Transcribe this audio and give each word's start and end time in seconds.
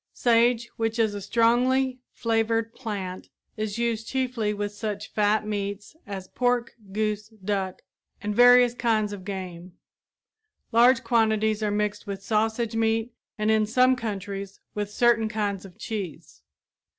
Sage, 0.13 0.67
which 0.77 0.97
is 0.97 1.13
a 1.13 1.21
strongly 1.21 1.99
flavored 2.11 2.73
plant, 2.73 3.29
is 3.55 3.77
used 3.77 4.07
chiefly 4.07 4.51
with 4.51 4.71
such 4.73 5.11
fat 5.13 5.45
meats 5.45 5.95
as 6.07 6.27
pork, 6.29 6.73
goose, 6.91 7.27
duck, 7.27 7.83
and 8.19 8.35
various 8.35 8.73
kinds 8.73 9.13
of 9.13 9.23
game. 9.23 9.73
Large 10.71 11.03
quantities 11.03 11.61
are 11.61 11.69
mixed 11.69 12.07
with 12.07 12.23
sausage 12.23 12.75
meat 12.75 13.13
and, 13.37 13.51
in 13.51 13.67
some 13.67 13.95
countries, 13.95 14.59
with 14.73 14.89
certain 14.91 15.29
kinds 15.29 15.65
of 15.65 15.77
cheese. 15.77 16.41